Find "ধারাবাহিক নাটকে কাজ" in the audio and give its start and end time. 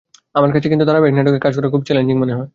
0.89-1.53